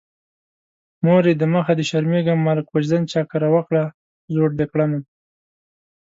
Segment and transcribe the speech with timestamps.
[1.05, 3.83] مورې د مخه دې شرمېږم ماله کوژدن چا کره وکړه
[4.33, 4.99] زوړ دې کړمه